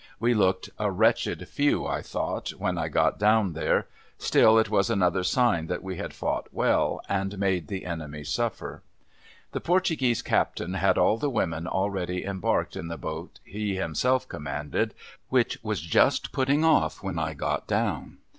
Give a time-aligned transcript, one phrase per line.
[0.19, 3.85] We looked a wretched few, I thought, when I got down there;
[4.17, 8.81] still, it was another sign that we had fought well, and made the enemy suffer.
[9.51, 14.95] The Portuguese Captain had all the women already embarked in the boat he himself commanded,
[15.29, 18.17] which was just putting off when I got down.